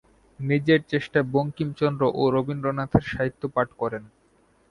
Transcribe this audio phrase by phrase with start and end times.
[0.39, 4.03] নিজের চেষ্টায় বঙ্কিমচন্দ্র ও রবীন্দ্রনাথের সাহিত্য পাঠ করেন।